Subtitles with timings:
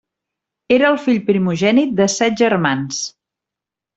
[0.77, 3.03] Era el fill primogènit de set germans.